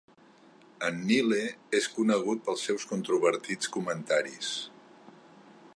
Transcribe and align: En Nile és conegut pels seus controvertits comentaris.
En 0.87 0.95
Nile 1.11 1.41
és 1.81 1.89
conegut 1.97 2.41
pels 2.47 2.65
seus 2.69 2.87
controvertits 2.93 3.73
comentaris. 3.77 4.53